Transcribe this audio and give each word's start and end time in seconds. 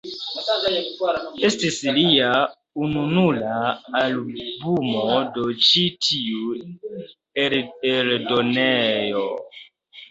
Estis 1.49 1.77
lia 1.97 2.31
ununura 2.85 3.59
albumo 4.01 5.05
de 5.37 5.47
ĉi 5.69 5.87
tiu 6.09 6.99
eldonejo. 7.95 9.27